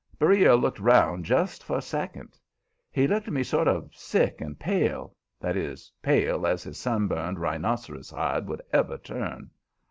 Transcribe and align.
Beriah 0.17 0.55
looked 0.55 0.79
around 0.79 1.25
just 1.25 1.63
for 1.63 1.77
a 1.77 1.81
second. 1.83 2.39
He 2.91 3.05
looked 3.07 3.25
to 3.25 3.31
me 3.31 3.43
sort 3.43 3.67
of 3.67 3.93
sick 3.95 4.41
and 4.41 4.57
pale 4.57 5.15
that 5.39 5.55
is, 5.55 5.77
as 5.81 5.91
pale 6.01 6.47
as 6.47 6.63
his 6.63 6.79
sun 6.79 7.07
burned 7.07 7.37
rhinoceros 7.37 8.09
hide 8.09 8.47
would 8.47 8.63
ever 8.73 8.97
turn. 8.97 9.51